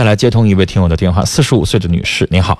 [0.00, 2.58] 再来接通一位听友的电话，四十五岁的女士，您好。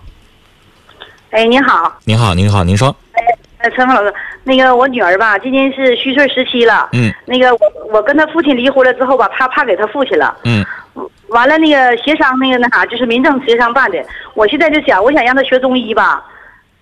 [1.31, 2.94] 哎，您好，您好，您好，您说。
[3.13, 4.12] 哎，陈峰老师，
[4.45, 6.87] 那个我女儿吧，今年是虚岁十七了。
[6.92, 7.11] 嗯。
[7.24, 7.61] 那个我
[7.95, 10.37] 我跟她父亲离婚了之后吧，她判给她父亲了。
[10.45, 10.62] 嗯。
[11.29, 14.04] 完了，那个协商那个那啥，就是民政协商办的。
[14.34, 16.22] 我现在就想，我想让她学中医吧。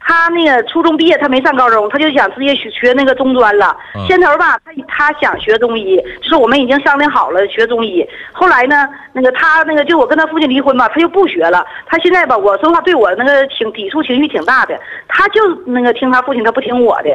[0.08, 3.76] 他那个初中毕业，他没上高中，他就想直接学学那个中专了。
[4.08, 8.02] 先头吧，他他想学中医，就是我们已经商量好了学中医。
[8.32, 11.62] 后来呢，那个他那个就我跟他父亲离婚吧，他就不学了。
[11.84, 14.80] 他现在吧，我说话对我那个挺抵触情绪挺大的。
[15.08, 17.10] 他就那个听他父亲，他不听我的。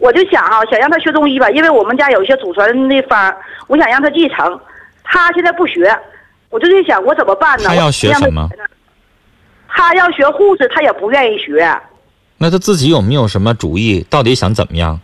[0.00, 3.32] 我就想哈，想让他学中医吧，因为我们家有一些祖传的方，
[3.68, 4.60] 我想让他继承。
[5.04, 5.96] 他现在不学，
[6.50, 7.66] 我就在想我怎么办呢？
[7.68, 8.48] 他要学什么？
[9.68, 11.64] 他要学护士，他也不愿意学。
[12.38, 14.04] 那他自己有没有什么主意？
[14.10, 15.00] 到底想怎么样？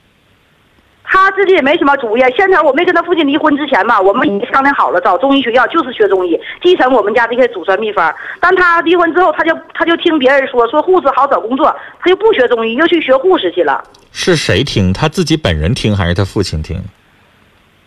[1.13, 2.21] 他自己也没什么主意。
[2.37, 8.15] 现在我没跟他父亲离婚之前吧，我们已经商量好了，找中医学校就是学中医，继承我们家这些祖传秘方。
[8.41, 13.83] 但他离婚之后，他就 他就听别人说说护士好找工作，他就不学中医，又去学护士去了。
[14.13, 14.93] 是谁听？
[14.93, 16.81] 他自己本人听还是他父亲听？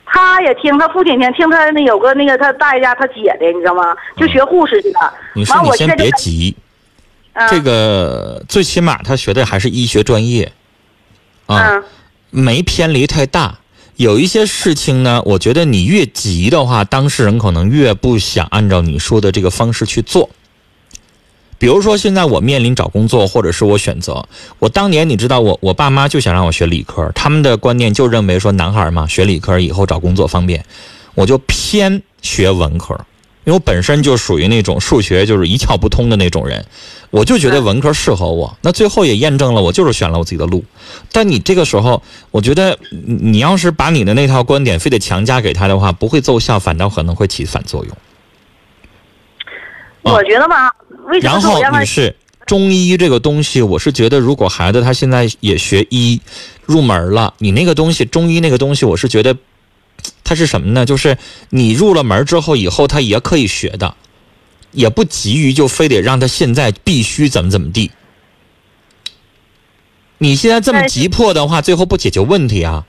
[0.06, 3.96] 他也听他父亲听，听他那有个那个他大爷家他姐的，你知道吗？
[4.18, 5.14] 就学护士去了。
[5.34, 6.56] 你说你先别急。
[7.50, 10.52] 这个最起码他学的还是医学专业，
[11.48, 11.82] 啊，
[12.30, 13.60] 没偏离太大。
[13.96, 20.30] 有一些事情呢，我觉得你越急的话，当事人可能越不想按照你说的这个方式去做。
[21.60, 24.28] 比如说，现在我面临找工作，或者是我选择，
[24.60, 30.66] 我当年你知道，我我爸妈就想让我学理科，他们的观念就认为说男孩嘛学理科以后找工作方便，
[31.16, 33.00] 我就偏学文科。
[33.46, 36.66] 因为我本身就属于那种数学就是一窍不通的那种人，
[37.10, 38.58] 我就觉得文科适合我。
[38.62, 40.64] 那最后也验证了，我就是选了我自己的路。
[41.12, 47.98] 但你这个时候，我觉得你要是把你的那套观点非得强加给他的话，不会奏效，反倒可能会起反作用。
[50.04, 50.72] 我觉得吧，
[51.08, 51.34] 为什么？
[51.34, 56.22] 然后女士，中医这个东西，我是觉得，如果孩子他现在也学医
[56.66, 59.36] 入门了，你那个东西，中医那个东西，我是觉得。
[60.24, 60.86] 他是什么呢？
[60.86, 61.18] 就是
[61.50, 63.96] 你入了门之后，以后他也可以学的，
[64.72, 67.92] 也不急于就非得让他现在必须怎么怎么地。
[70.20, 72.86] 你现在这么急迫的话，最后不解决问题啊？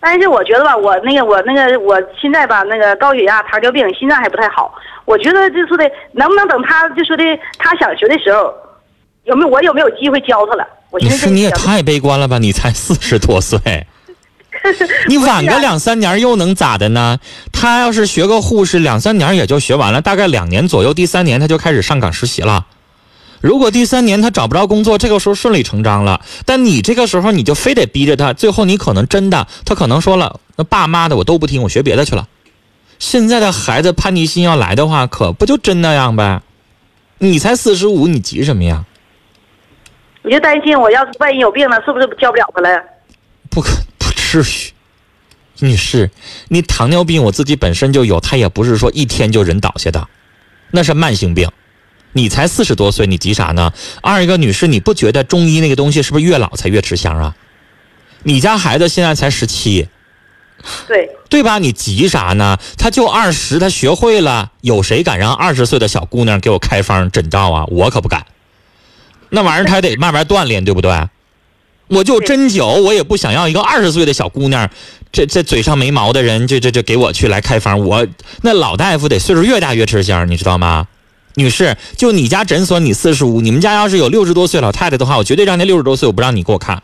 [0.00, 4.72] 但是我觉得吧，我那个我那个我现在吧，那个高血压、糖尿病，心脏还不太好。
[5.04, 7.24] 我觉得就说的，能不能等他就说的
[7.58, 8.54] 他想学的时候，
[9.24, 10.64] 有没有我有没有机会教他了？
[11.00, 12.38] 你说你也太悲观了吧？
[12.38, 13.58] 你才四十多岁。
[15.08, 17.18] 你晚个两三年又能咋的呢？
[17.52, 22.66] 他要是学个护士，两三年也就学完了，大概两年左右，第三年他就开始上岗实习了。
[23.40, 26.20] 如果第三年他找不着工作，这个时候顺理成章了。
[26.44, 32.26] 但你这个时候你就非得逼着他，最后你可能真的，他可能说了，那爸妈的我都不听，我学别的去了。
[32.98, 36.42] 现在的孩子叛逆心要来的话，可不就真那样呗？
[37.18, 38.84] 你才四十五，你急什么呀？
[40.24, 42.82] 你就担心，我要是万一有病了，是不是教不了他了？
[43.48, 43.70] 不可。
[44.28, 46.10] 至于，女士，
[46.48, 50.06] 你糖尿病我自己本身就有，它也不是说一天就人倒下的，
[50.70, 51.50] 那是慢性病。
[52.12, 53.72] 你才四十多岁，你急啥呢？
[54.02, 57.36] 二一个女士，你不觉得中医那个东西是不是越老才越吃香啊？
[58.22, 59.88] 你家孩子现在才十七，
[60.86, 61.58] 对对吧？
[61.58, 62.58] 你急啥呢？
[62.76, 67.64] 他就二十，他学会了，有谁敢让二十岁的小姑娘给我开方诊照啊？
[67.68, 68.26] 我可不敢。
[69.30, 71.08] 那玩意儿他得慢慢锻炼，对不对？
[71.88, 74.70] 我就针灸，我也不想要一个二十岁的小姑娘，
[75.10, 77.80] 这这嘴上没毛的人，这这这给我去来开房。
[77.80, 78.06] 我
[78.42, 80.86] 那老大夫得岁数越大越吃香，你知道吗？
[81.34, 86.82] 女士，就你家诊所，你四十五，你们家要是有六十多岁老太太的话，我绝对让那六十多岁我不让你给我看，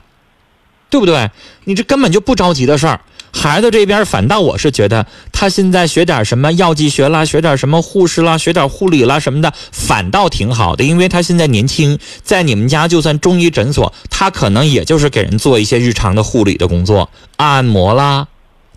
[0.89, 1.31] 对不对？
[1.65, 3.01] 你这根本就不着急的事儿。
[3.37, 18.29] 孩子这边反倒我是觉得，他现在学点什么药剂学啦，学点什么护士啦，学点护理啦什么的，反倒挺好的，因为他现在年轻，在你们家就算中医诊所，他可能也就是给人做一些日常的护理的工作，按摩啦，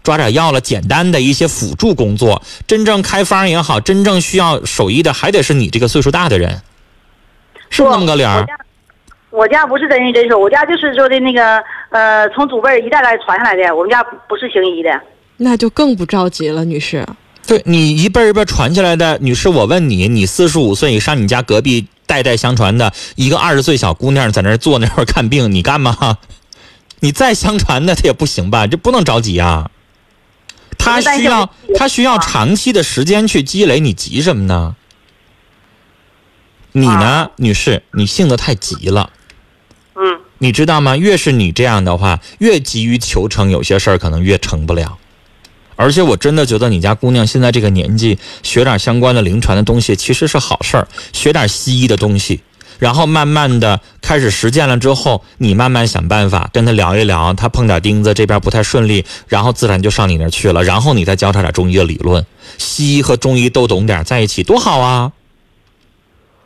[0.04, 2.42] 抓点药了，简单的一些辅助工作。
[2.66, 6.62] 真正开方也好，真正需要手艺的，还得是你这个岁数大的人，
[7.70, 8.46] 是那么个理儿。
[9.30, 13.76] 我家不是真人诊所，我家就是说的那个，呃，从祖辈一代代传下来的。
[13.76, 14.90] 我们家不是行医的，
[15.38, 17.06] 那就更不着急了，女士。
[17.46, 26.18] 对你一辈一辈传下来的，女士，我问你，你四十五岁上你家隔壁代代相传的一个二十岁小姑娘在那坐那看病，你干吗？
[27.00, 28.68] 你再相传的，她也不行吧？
[28.68, 29.72] 这不能着急啊。
[30.78, 34.76] 她需要她需要长期的时间去积累，你急什么呢？
[36.74, 39.12] 你呢，女士，你性子太急了。
[40.40, 40.96] 你知道吗？
[40.96, 44.98] 越是你这样的话，越急于求成，有些事儿可能越成不了。
[45.76, 52.42] 而且我真的觉得你家姑娘现在这个年纪，学点相关的临床的东西其实是好事儿，学点西医的东西，
[52.80, 62.26] 然后慢慢的开始实践了之后，你慢慢想办法跟她聊一聊，她碰点钉子这边不太顺利，然后自然就上你那儿去了，然后你再教她点中医的理论，
[62.58, 65.12] 西医和中医都懂点，在一起多好啊！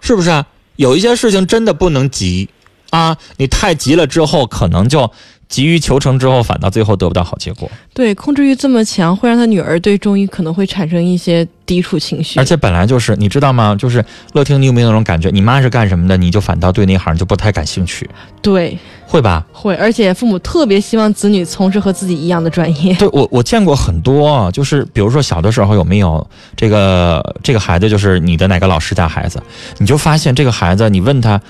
[0.02, 0.44] 是不是？
[0.76, 2.50] 有一些事情真的不能急
[2.92, 5.12] 啊，你太急了之后，可能就。
[5.52, 7.70] 急于求成之后，反倒最后得不到好结果。
[7.94, 12.40] 对，控制欲这么强，会让他女儿对中医可能会产生一些抵触情绪。
[12.40, 13.76] 而且本来就是，你知道吗？
[13.78, 14.02] 就是
[14.32, 15.30] 乐听，你有没有那种感觉？
[15.30, 18.10] 你妈是干什么的，你就反倒对那行就不太感兴趣。
[18.42, 19.46] 对，会吧？
[19.52, 19.76] 会。
[19.76, 22.94] 而且父母特别希望子女从事和自己一样的专业。
[22.94, 29.44] 对我，我见过很多，就是比如说小的时候有没有这个这个孩子，就是你的哪个老师家孩子，
[29.80, 31.42] 你就发现这个孩子，你问他。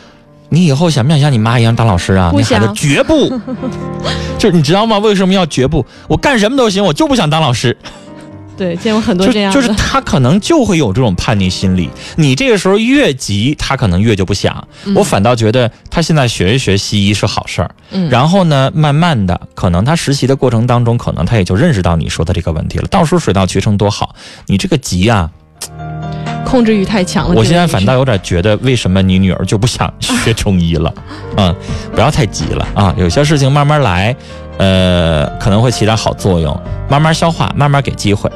[0.54, 2.30] 你以后想不想像你妈一样当老师啊？
[2.30, 3.30] 不想，绝不。
[4.38, 4.98] 就是你知道吗？
[4.98, 5.86] 为什么要绝不？
[6.10, 7.78] 我干什么都行，我就不想当老师。
[8.58, 9.56] 对，见过很多这样的。
[9.60, 11.90] 就是他可能就会有这种叛逆心理。
[12.18, 14.68] 你这个时候越急，他可能越就不想。
[14.94, 17.74] 我反倒觉得他现在学一学西医是好事儿。
[17.92, 18.10] 嗯。
[18.10, 22.88] 然后呢，慢慢的，可能他实习的过程当中，可能他也就认识到你说的这个问题了。
[22.92, 24.14] 到时候水到渠成多好。
[24.48, 25.32] 你这个急啊。
[26.52, 27.34] 控制欲太强了。
[27.34, 30.94] 我现在反倒有点觉得，为什么你女儿就不想学中医了？
[31.38, 31.56] 嗯，
[31.96, 34.14] 不要太急了啊，有些事情慢慢来，
[34.58, 36.60] 呃，可能会起点好作用，
[36.90, 38.30] 慢慢消化，慢慢给机会。